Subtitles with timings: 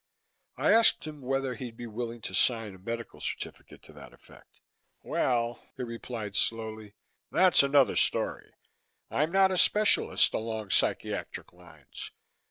[0.57, 4.59] I asked him whether he'd be willing to sign a medical certificate to that effect.
[5.03, 6.95] "Well," he replied slowly,
[7.29, 8.51] "that's another story.
[9.11, 12.09] I'm not a specialist along psychiatric lines.